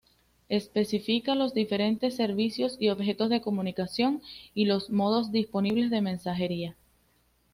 [0.49, 4.23] Especifica los diferentes servicios y objetos de comunicación
[4.55, 6.75] y los modos disponibles de mensajería.